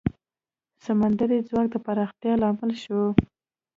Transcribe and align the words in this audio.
سمندري 0.85 1.37
ځواک 1.47 1.67
د 1.73 1.75
پراختیا 1.85 2.33
لامل 2.41 2.71
شو. 2.83 3.01